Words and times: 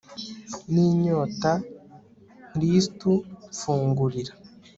n'inyota, 0.73 1.51
nkristu 2.55 3.11
mfungurira 3.55 4.33